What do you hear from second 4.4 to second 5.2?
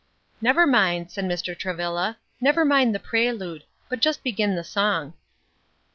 the song."